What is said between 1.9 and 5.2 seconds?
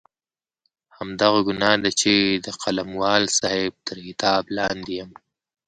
چې د قلموال صاحب تر عتاب لاندې یم.